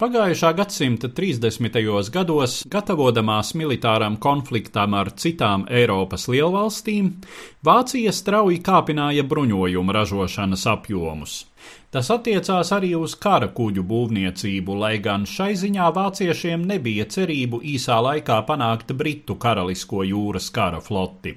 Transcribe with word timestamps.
Pagājušā 0.00 0.54
gadsimta 0.56 1.10
30. 1.12 1.74
gados, 2.08 2.54
gatavojamās 2.72 3.50
militāram 3.52 4.14
konfliktam 4.16 4.94
ar 4.96 5.10
citām 5.12 5.66
Eiropas 5.68 6.24
lielvalstīm, 6.32 7.10
Vācija 7.68 8.14
strauji 8.16 8.62
kāpināja 8.64 9.26
bruņojumu 9.28 9.92
ražošanas 9.92 10.64
apjomus. 10.72 11.34
Tas 11.90 12.10
attiecās 12.14 12.70
arī 12.76 12.92
uz 12.94 13.16
kara 13.18 13.48
kuģu 13.54 13.82
būvniecību, 13.92 14.76
lai 14.78 14.92
gan 15.02 15.26
šai 15.26 15.52
ziņā 15.58 15.88
vāciešiem 15.96 16.66
nebija 16.70 17.08
cerību 17.10 17.58
īsā 17.72 17.96
laikā 18.06 18.36
panākt 18.46 18.92
Britu 18.94 19.34
karalisko 19.34 20.04
jūras 20.06 20.50
kara 20.54 20.78
floti. 20.84 21.34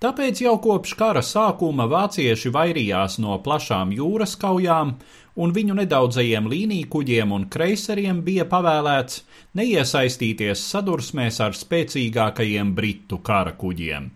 Tāpēc 0.00 0.40
jau 0.40 0.54
kopš 0.64 0.94
kara 0.96 1.20
sākuma 1.20 1.84
vācieši 1.90 2.52
vairījās 2.54 3.18
no 3.20 3.36
plašām 3.44 3.92
jūras 3.92 4.38
kaujām 4.40 4.94
un 5.40 5.52
viņu 5.56 5.76
nedaudzajiem 5.82 6.48
līnijkuģiem 6.52 7.34
un 7.36 7.44
kreiseriem 7.52 8.22
bija 8.24 8.46
pavēlēts 8.48 9.20
neiesaistīties 9.60 10.64
sadursmēs 10.72 11.42
ar 11.44 11.56
spēcīgākajiem 11.58 12.72
britu 12.76 13.20
kara 13.24 13.52
kuģiem. 13.60 14.08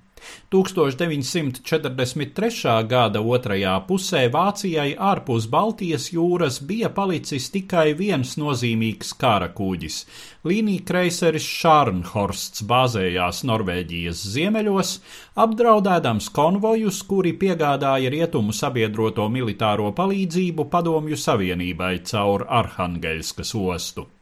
1943. 0.54 2.86
gada 2.88 3.20
otrajā 3.20 3.86
pusē 3.88 4.30
Vācijai 4.32 4.96
ārpus 4.96 5.46
Baltijas 5.50 6.12
jūras 6.14 6.62
bija 6.62 6.88
palicis 6.94 7.50
tikai 7.54 7.94
viens 7.98 8.36
nozīmīgs 8.40 9.14
kara 9.18 9.48
kuģis- 9.48 10.06
līnijkreiseris 10.48 11.46
Šārnhorsts 11.60 12.62
bāzējās 12.70 13.44
Norvēģijas 13.50 14.18
ziemeļos, 14.34 14.98
apdraudēdams 15.36 16.30
konvojus, 16.30 17.02
kuri 17.02 17.32
piegādāja 17.32 18.10
rietumu 18.10 18.52
sabiedroto 18.52 19.28
militāro 19.28 19.92
palīdzību 19.92 20.70
Padomju 20.70 21.16
Savienībai 21.16 22.04
caur 22.04 22.46
Arhangeļskas 22.48 23.54
ostu. 23.54 24.13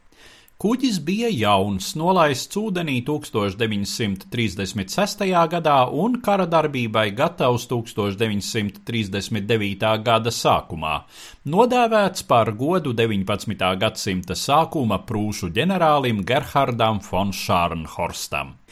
Kuģis 0.63 1.01
bija 1.03 1.27
jauns, 1.27 1.89
nolaists 1.99 2.55
ūdenī 2.55 3.01
1936. 3.03 5.27
gadā 5.51 5.91
un 5.91 6.15
kara 6.23 6.47
darbībai 6.47 7.11
gatavs 7.17 7.67
1939. 7.67 9.83
gada 10.07 10.31
sākumā, 10.31 11.03
nodēvēts 11.51 12.23
par 12.31 12.55
godu 12.55 12.95
19. 12.95 13.75
gadsimta 13.83 14.39
sākuma 14.39 15.03
prūšu 15.03 15.51
ģenerālim 15.51 16.23
Gerhardam 16.23 17.03
von 17.11 17.35
Šārnhorstam. 17.35 18.63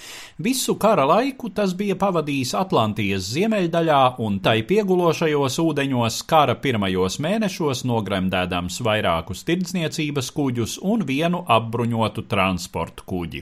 Visu 0.42 0.74
kara 0.82 1.04
laiku 1.06 1.52
tas 1.54 1.76
bija 1.78 1.94
pavadījis 2.00 2.56
Atlantijas 2.58 3.28
ziemeļdaļā 3.36 4.00
un 4.26 4.40
tai 4.42 4.64
piegulošajos 4.66 5.58
ūdeņos 5.62 6.18
kara 6.30 6.56
pirmajos 6.64 7.20
mēnešos 7.22 7.84
nogremdēdams 7.86 8.80
vairākus 8.88 9.46
tirdzniecības 9.46 10.32
kuģus 10.34 10.80
un 10.82 11.06
vienu 11.06 11.44
apbruņotu 11.82 12.28
transportu 12.30 13.04
kuģi. 13.06 13.42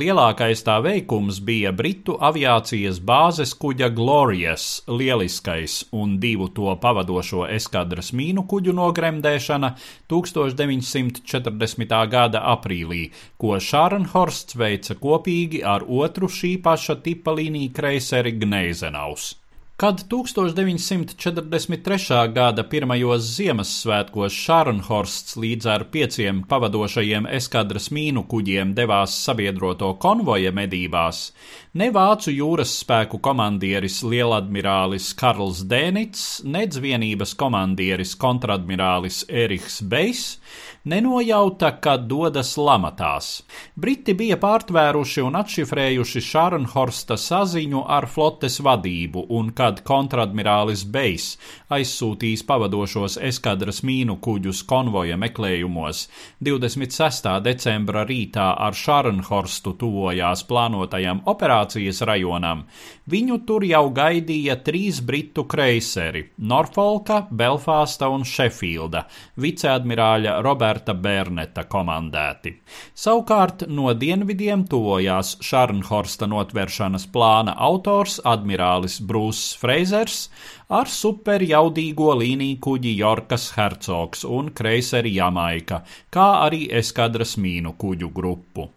Lielākais 0.00 0.62
tā 0.64 0.78
veikums 0.84 1.40
bija 1.40 1.72
Britu 1.72 2.16
aviācijas 2.20 3.00
bāzes 3.00 3.54
kuģa 3.54 3.90
Glorious, 3.94 4.82
lieliskais 4.88 5.84
un 5.92 6.18
divu 6.20 6.48
to 6.48 6.74
pavadošo 6.80 7.46
eskadras 7.48 8.12
mīnu 8.12 8.46
kuģu 8.46 8.72
nogremdēšana 8.76 9.74
1940. 10.08 12.08
gada 12.10 12.40
aprīlī, 12.54 13.10
ko 13.36 13.58
Šārnhorsts 13.58 14.56
veica 14.56 14.94
kopīgi 14.94 15.64
ar 15.64 15.84
otru 15.84 16.28
šī 16.28 16.62
paša 16.62 17.00
tipa 17.04 17.32
līniju 17.32 17.72
kreiseri 17.72 18.32
Gneizenaus. 18.32 19.39
Kad 19.80 20.04
1943. 20.08 22.32
gada 22.34 22.64
pirmajos 22.68 23.22
Ziemassvētkos 23.38 24.34
Šārnhorsts 24.36 25.38
līdz 25.40 25.68
ar 25.72 25.84
pieciem 25.94 26.42
pavadošajiem 26.50 27.24
eskadras 27.38 27.86
mīnu 27.88 28.26
kuģiem 28.28 28.74
devās 28.76 29.14
sabiedroto 29.24 29.88
konvoja 30.02 30.52
medībās, 30.52 31.32
ne 31.80 31.88
vācu 31.96 32.28
jūras 32.34 32.74
spēku 32.82 33.16
komandieris 33.24 34.02
lieladmirālis 34.04 35.14
Karls 35.16 35.64
Dēnits, 35.72 36.44
nedz 36.44 36.76
vienības 36.76 37.32
komandieris 37.40 38.12
kontradmirālis 38.20 39.24
Erihs 39.32 39.80
Bejs 39.80 40.36
nenojauta, 40.84 41.72
ka 41.80 41.96
dodas 41.96 42.54
lamatās. 42.58 43.42
Briti 43.76 44.14
bija 44.16 44.38
pārtvēruši 44.40 45.24
un 45.26 45.36
atšifrējuši 45.40 46.22
Šārnhorsta 46.24 47.18
saziņu 47.20 47.84
ar 47.88 48.08
flotes 48.08 48.60
vadību, 48.64 49.26
un 49.36 49.52
kad 49.56 49.69
kontradmirālis 49.86 50.82
Bejs 50.90 51.36
aizsūtīs 51.70 52.42
pavadošos 52.48 53.14
eskadras 53.22 53.84
mīnu 53.86 54.16
kuģus 54.18 54.64
konvoja 54.66 55.14
meklējumos 55.20 56.08
26. 56.42 57.28
decembra 57.44 58.02
rītā 58.08 58.48
ar 58.66 58.74
Šārnhorstu 58.74 59.76
tuvojās 59.78 60.42
plānotajam 60.48 61.22
operācijas 61.30 62.02
rajonam, 62.10 62.64
viņu 63.06 63.38
tur 63.46 63.64
jau 63.68 63.84
gaidīja 63.94 64.58
trīs 64.66 64.98
britu 65.06 65.44
kreiseri- 65.44 66.24
Norfolka, 66.52 67.20
Belfāsta 67.30 68.10
un 68.10 68.26
Šefīlda, 68.26 69.04
viceadmirāļa 69.38 70.42
Roberta 70.42 70.94
Berneta 70.94 71.64
komandēti. 71.70 72.56
Savukārt 72.94 73.68
no 73.68 73.94
dienvidiem 73.94 74.66
tuvojās 74.66 75.36
Šarnhorsta 75.44 76.26
notveršanas 76.26 77.06
plāna 77.06 77.54
autors 77.56 78.20
admirālis 78.24 79.00
Brūss 79.00 79.56
Frasers. 79.60 80.28
Ar 80.70 80.86
superjaudīgo 80.86 82.12
līniju 82.20 82.58
kuģi 82.62 82.94
Jorkas 83.00 83.48
Hercogs 83.56 84.22
un 84.38 84.52
kreiseri 84.54 85.10
Jamaika, 85.16 85.82
kā 86.14 86.26
arī 86.46 86.68
eskadras 86.80 87.34
mīnu 87.42 87.74
kuģu 87.80 88.10
grupu. 88.14 88.68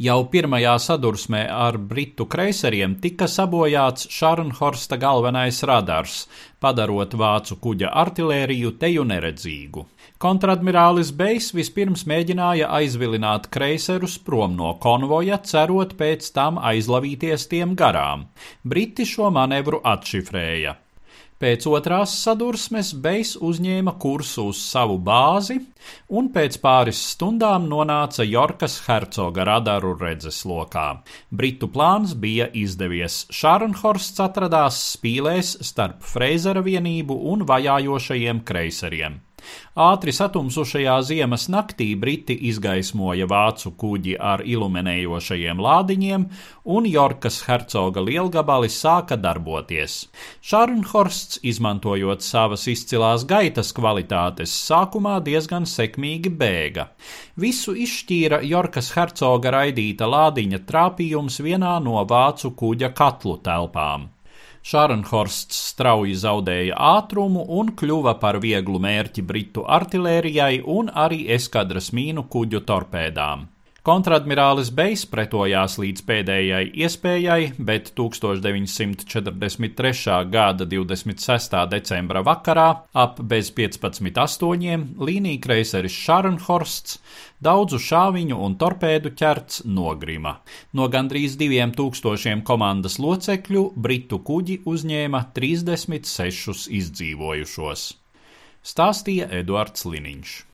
Jau 0.00 0.20
pirmajā 0.32 0.78
sadursmē 0.80 1.42
ar 1.52 1.76
britu 1.76 2.24
kreiseriem 2.30 2.94
tika 3.02 3.26
sabojāts 3.28 4.06
Šarnhorsta 4.14 4.96
galvenais 4.96 5.58
radars, 5.68 6.22
padarot 6.62 7.12
vācu 7.20 7.58
kuģa 7.66 7.90
artilēriju 8.02 8.72
teju 8.80 9.04
neredzīgu. 9.10 9.84
Kontradmirālis 10.20 11.10
Bejs 11.16 11.50
vispirms 11.56 12.06
mēģināja 12.08 12.70
aizvilināt 12.78 13.50
kreiserus 13.52 14.16
prom 14.24 14.56
no 14.56 14.74
konvoja, 14.80 15.40
cerot 15.44 15.96
pēc 16.00 16.30
tam 16.36 16.60
aizlavīties 16.72 17.48
tiem 17.52 17.74
garām. 17.76 18.28
Briti 18.64 19.08
šo 19.08 19.28
manevru 19.34 19.82
atšifrēja. 19.84 20.78
Pēc 21.40 21.64
otrās 21.70 22.12
sadursmes 22.20 22.90
Bejs 23.00 23.30
uzņēma 23.40 23.94
kursu 24.02 24.42
uz 24.50 24.58
savu 24.60 24.98
bāzi 25.00 25.54
un 26.12 26.28
pēc 26.34 26.58
pāris 26.60 27.00
stundām 27.14 27.64
nonāca 27.70 28.26
Jorkas 28.28 28.74
hercoga 28.84 29.46
radaru 29.48 29.94
redzeslokā. 30.02 30.84
Britu 31.32 31.70
plāns 31.72 32.12
bija 32.12 32.50
izdevies. 32.52 33.22
Šārnhorsts 33.32 34.20
atradās 34.20 34.82
spīlēs 34.98 35.56
starp 35.70 36.04
Freizera 36.04 36.60
vienību 36.66 37.16
un 37.32 37.48
vajājošajiem 37.48 38.44
kreiseriem. 38.44 39.16
Ātri 39.80 40.12
satumsušajā 40.14 40.96
ziemas 41.08 41.46
naktī 41.52 41.88
Briti 41.96 42.34
izgaismoja 42.50 43.28
vācu 43.30 43.72
kuģi 43.80 44.16
ar 44.18 44.42
iluminējošajiem 44.44 45.62
lādiņiem, 45.66 46.26
un 46.76 46.88
Jorkas 46.90 47.40
hercoga 47.46 48.04
lielgabali 48.04 48.70
sāka 48.70 49.18
darboties. 49.20 49.96
Šarnhorsts, 50.42 51.40
izmantojot 51.46 52.22
savas 52.26 52.66
izcilās 52.70 53.24
gaitas 53.24 53.72
kvalitātes, 53.76 54.52
sākumā 54.68 55.18
diezgan 55.24 55.66
sekmīgi 55.66 56.34
bēga. 56.42 56.90
Visu 57.40 57.74
izšķīra 57.74 58.42
Jorkas 58.46 58.92
hercoga 58.96 59.56
raidīta 59.56 60.08
lādiņa 60.10 60.64
trāpījums 60.68 61.40
vienā 61.44 61.78
no 61.84 62.02
vācu 62.04 62.54
kuģa 62.58 62.94
katlu 62.96 63.38
telpām. 63.44 64.10
Šārnhorsts 64.60 65.56
strauji 65.70 66.14
zaudēja 66.20 66.76
ātrumu 66.76 67.46
un 67.60 67.72
kļuva 67.80 68.18
par 68.20 68.36
vieglu 68.44 68.80
mērķi 68.84 69.24
britu 69.24 69.64
artilērijai 69.64 70.60
un 70.74 70.92
arī 71.04 71.22
eskadras 71.36 71.88
mīnu 71.96 72.26
kuģu 72.34 72.60
torpēdām. 72.68 73.46
Kontradmirālis 73.80 74.68
Bejs 74.76 75.06
pretojās 75.08 75.78
līdz 75.80 76.02
pēdējai 76.04 76.66
iespējai, 76.84 77.56
bet 77.64 77.96
1943. 77.96 80.28
gada 80.28 80.68
26. 80.68 81.56
decembra 81.72 82.20
vakarā 82.20 82.84
ap 82.92 83.24
bez 83.24 83.48
15.8. 83.56 85.00
līnija 85.00 85.40
kreiseris 85.46 85.96
Šarnhorsts 85.96 87.00
daudzu 87.40 87.80
šāviņu 87.80 88.36
un 88.36 88.60
torpēdu 88.60 89.16
ķerts 89.16 89.64
nogrima. 89.64 90.44
No 90.76 90.92
gandrīz 90.92 91.40
diviem 91.40 91.72
tūkstošiem 91.72 92.44
komandas 92.44 93.00
locekļu 93.00 93.80
britu 93.80 94.20
kuģi 94.20 94.60
uzņēma 94.68 95.32
36 95.32 96.68
izdzīvojušos. 96.68 97.96
Stāstīja 98.60 99.32
Eduards 99.40 99.88
Liniņš. 99.88 100.44